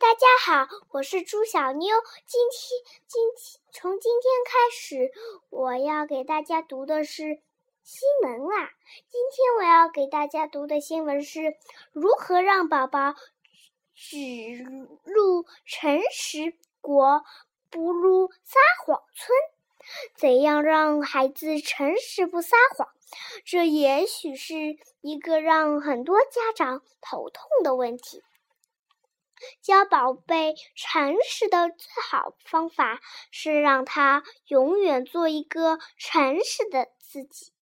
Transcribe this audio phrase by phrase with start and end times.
[0.00, 1.96] 大家好，我是朱小妞。
[2.24, 5.10] 今天，今天从今天开始，
[5.50, 7.40] 我要给大家读的是
[7.82, 8.70] 新闻啦。
[9.10, 11.56] 今天我要给大家读的新闻是
[11.90, 13.16] 如何让宝宝
[13.96, 14.16] 只
[15.02, 17.24] 入诚实国，
[17.68, 19.36] 不入撒谎村。
[20.14, 22.88] 怎样让孩子诚实不撒谎？
[23.44, 28.22] 这也许是一个让很多家长头痛的问题。
[29.62, 33.00] 教宝贝诚实的最好方法
[33.30, 37.52] 是让他永远做一个诚实的自己。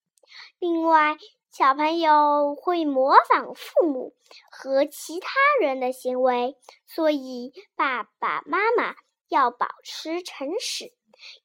[0.58, 1.16] 另外，
[1.50, 4.14] 小朋友会模仿父母
[4.50, 6.56] 和其他人的行为，
[6.86, 8.94] 所以爸爸妈妈
[9.28, 10.92] 要保持诚实，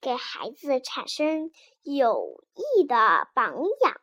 [0.01, 1.51] 给孩子产生
[1.83, 4.01] 有益的榜样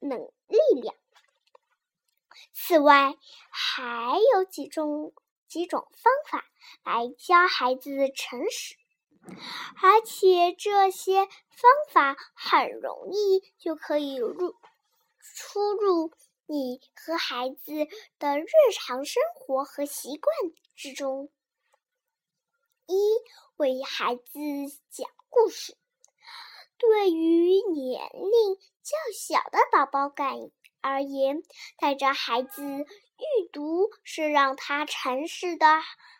[0.00, 0.94] 能力量。
[2.54, 3.16] 此外，
[3.50, 5.12] 还有几种。
[5.52, 6.46] 几种方法
[6.82, 8.74] 来教孩子诚实，
[9.82, 14.56] 而且这些方法很容易就可以入
[15.20, 16.10] 出入
[16.46, 17.86] 你和孩子
[18.18, 20.34] 的日常生活和习惯
[20.74, 21.30] 之中。
[22.86, 22.94] 一
[23.56, 24.22] 为孩子
[24.88, 25.76] 讲故事，
[26.78, 30.50] 对于年龄较小的宝宝感
[30.82, 31.42] 而言，
[31.78, 32.86] 带着孩子。
[33.22, 35.66] 阅读是让他诚实的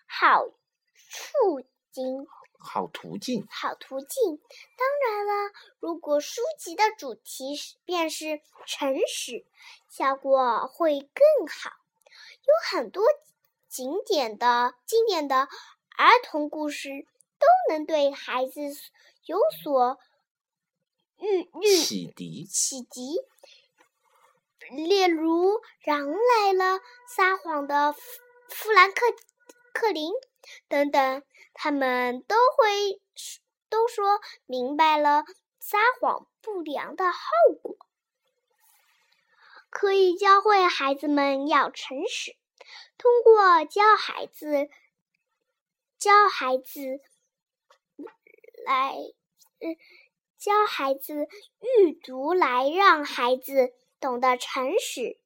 [0.06, 1.60] 好途
[1.90, 2.28] 径，
[2.60, 4.40] 好途径，好途径。
[4.76, 9.44] 当然了，如果书籍的主题是便是诚实，
[9.90, 11.72] 效果会更好。
[12.44, 13.02] 有很多
[13.68, 15.48] 经典的经典的
[15.96, 17.04] 儿童故事
[17.40, 18.60] 都能对孩子
[19.24, 19.98] 有所
[21.18, 23.18] 寓寓启迪启迪。
[24.70, 27.92] 例如，狼来了，撒谎的
[28.48, 29.06] 富兰克
[29.72, 30.12] 克林
[30.68, 33.00] 等等，他们都会
[33.68, 35.24] 都说明白了
[35.58, 37.18] 撒谎不良的后
[37.60, 37.76] 果，
[39.68, 42.36] 可以教会孩子们要诚实。
[42.96, 44.68] 通过教孩子
[45.98, 47.00] 教孩子
[48.64, 48.94] 来，
[50.38, 51.14] 教孩子
[51.60, 53.74] 阅读，来让孩子。
[54.02, 55.16] 懂得诚实，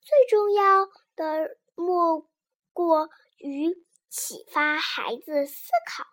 [0.00, 0.86] 最重要
[1.16, 2.30] 的莫
[2.72, 3.74] 过于
[4.08, 6.06] 启发孩子思考。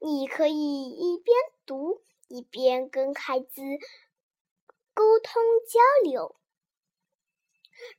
[0.00, 1.34] 你可以一边
[1.64, 3.62] 读一边跟孩子
[4.92, 5.80] 沟通交
[6.10, 6.36] 流，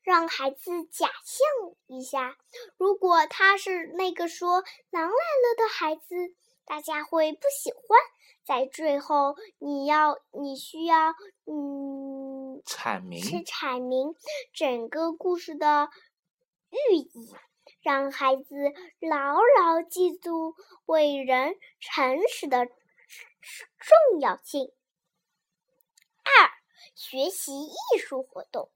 [0.04, 2.38] 让孩子假象一下，
[2.78, 7.82] 如果他是那个说“狼来了”的孩子，大家会不喜欢。
[8.44, 11.16] 在最后，你要你需要
[11.46, 12.21] 嗯。
[12.66, 14.16] 阐明，是阐明
[14.54, 15.90] 整个故事的
[16.70, 17.34] 寓意，
[17.82, 18.56] 让孩子
[19.00, 20.56] 牢牢记住
[20.86, 24.72] 为人诚实的重要性。
[26.24, 26.52] 二、
[26.96, 28.70] 学习艺术活动，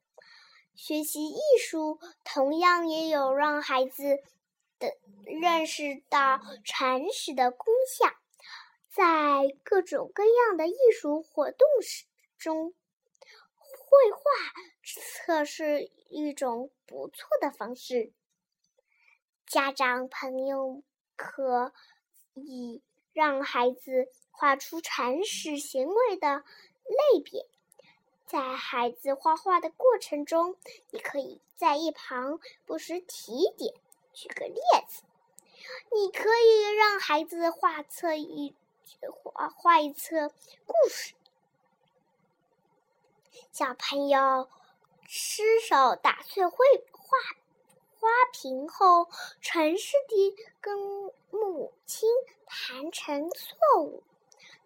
[0.76, 4.18] 学习艺术同样也有让孩子
[4.80, 8.10] 的认识到诚实的功效，
[8.90, 11.68] 在各种各样的艺术活动
[12.38, 12.74] 中。
[13.96, 14.20] 绘画
[14.84, 18.12] 测试一种不错的方式，
[19.48, 20.84] 家长朋友
[21.16, 21.72] 可
[22.34, 22.82] 以
[23.14, 26.44] 让孩子画出铲屎行为的
[26.84, 27.48] 类别。
[28.26, 30.58] 在孩子画画的过程中，
[30.92, 33.74] 你可以在一旁不时提点。
[34.14, 35.04] 举个例子，
[35.94, 38.56] 你可以让孩子画册一
[39.24, 40.30] 画画一册
[40.66, 41.14] 故事。
[43.52, 44.50] 小朋友
[45.08, 46.58] 失手打碎绘
[46.92, 47.18] 画
[48.00, 49.08] 花瓶后，
[49.42, 50.78] 诚实地跟
[51.32, 52.10] 母亲
[52.46, 54.04] 谈成错误。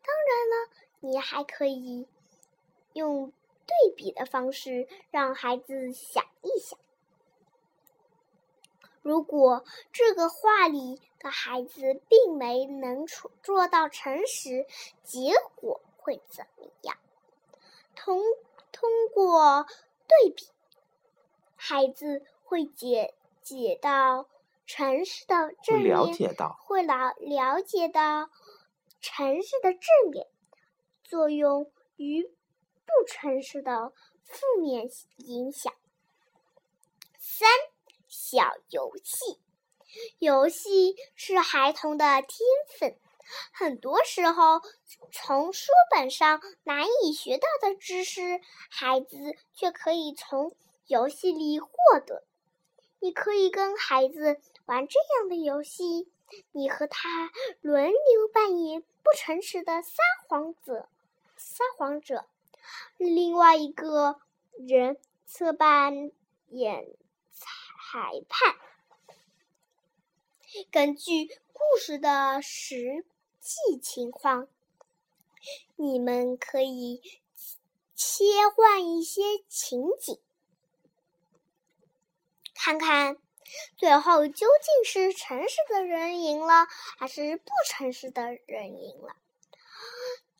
[0.02, 2.08] 当然了，你还可以
[2.94, 3.32] 用
[3.66, 6.80] 对比的方式让孩子想一想：
[9.02, 9.64] 如果
[9.94, 13.06] 这个画里的孩子并没能
[13.44, 14.66] 做到诚实，
[15.04, 16.98] 结果会怎么样？
[17.96, 18.22] 同。
[18.72, 19.66] 通过
[20.08, 20.48] 对比，
[21.56, 24.30] 孩子会解解到
[24.66, 25.96] 城市的正面，
[26.60, 28.30] 会了了解到
[29.02, 30.28] 城市的正面
[31.04, 33.94] 作用与不诚实的
[34.24, 35.74] 负面影响。
[37.18, 37.50] 三
[38.08, 39.40] 小游戏，
[40.20, 42.30] 游戏是孩童的天
[42.78, 43.00] 分。
[43.52, 44.62] 很多时候，
[45.12, 50.56] 从书本上难以学到的知识，孩子却可以从
[50.88, 51.70] 游戏里获
[52.06, 52.24] 得。
[53.00, 56.12] 你可以跟孩子玩这样的游戏，
[56.52, 57.32] 你和他
[57.62, 60.90] 轮流扮演不诚实的撒谎者，
[61.38, 62.26] 撒谎者，
[62.98, 64.20] 另外一个
[64.58, 66.12] 人则扮
[66.50, 66.88] 演
[67.32, 68.56] 裁判。
[70.72, 73.06] 根据故事的实
[73.40, 74.48] 际情况，
[75.76, 77.02] 你们可以
[77.96, 78.24] 切
[78.56, 80.20] 换一些情景，
[82.54, 83.18] 看看
[83.78, 89.16] 最后究竟是诚实的人赢了，还是不诚实的人赢了。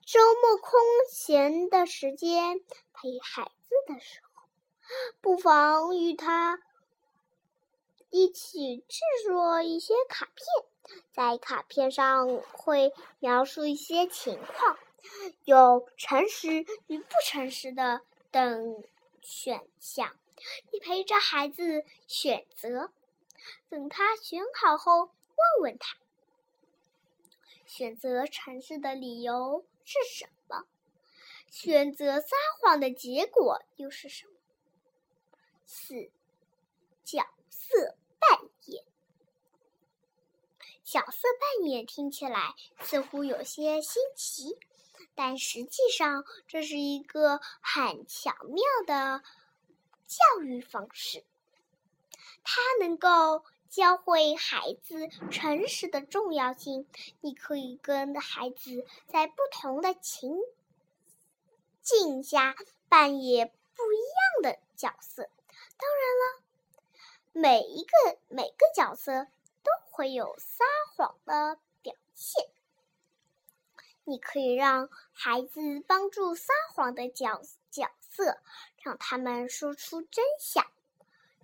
[0.06, 0.80] 周末空
[1.10, 2.60] 闲的时间
[2.94, 4.48] 陪孩子的时候，
[5.22, 6.62] 不妨与他。
[8.12, 10.69] 一起制作一些卡片，
[11.12, 14.78] 在卡片上会描述一些情况，
[15.44, 18.02] 有诚实与不诚实的
[18.32, 18.84] 等
[19.22, 20.18] 选项。
[20.72, 22.92] 你陪着孩子选择，
[23.70, 25.98] 等他选好后问问他，
[27.66, 30.66] 选择诚实的理由是什么？
[31.50, 34.34] 选择撒谎的结果又是什么？
[35.66, 36.12] 四
[37.04, 37.96] 角色。
[38.20, 38.49] 扮演
[40.90, 44.58] 角色扮演听起来似乎有些新奇，
[45.14, 49.22] 但实际上这是一个很巧妙的
[50.08, 51.24] 教育方式。
[52.44, 56.88] 它能够教会孩子诚实的重要性。
[57.22, 60.36] 你可以跟孩子在不同的情
[61.84, 62.56] 境下
[62.88, 65.30] 扮演不一样的角色。
[65.78, 66.44] 当然了。
[67.32, 69.28] 每一个每个角色
[69.64, 70.68] 都会有三
[71.00, 72.46] 谎的表现，
[74.04, 77.42] 你可以让孩子帮助撒谎的角
[77.72, 78.38] 角色，
[78.84, 80.70] 让他们说出真相。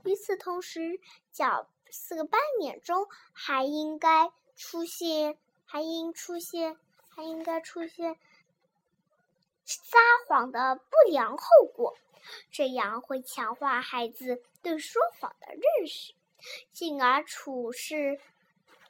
[0.03, 0.99] 与此同时，
[1.31, 8.17] 角色扮演中还应该出现，还应出现，还应该出现
[9.63, 9.97] 撒
[10.27, 11.97] 谎的不良后果。
[12.51, 16.13] 这样会强化孩子对说谎的认识，
[16.73, 18.19] 进而处事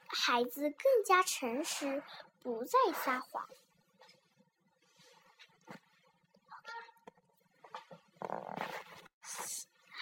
[0.08, 2.02] 孩子更加诚实，
[2.42, 3.48] 不再撒谎。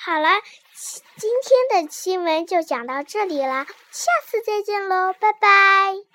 [0.05, 0.29] 好了，
[1.17, 6.14] 今天的新闻就讲到这里了，下次再见喽，拜拜。